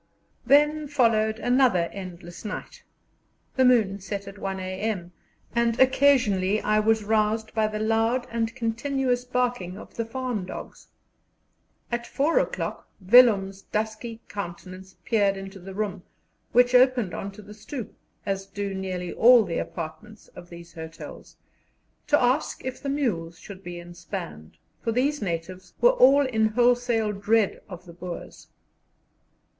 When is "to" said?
17.33-17.43, 22.07-22.19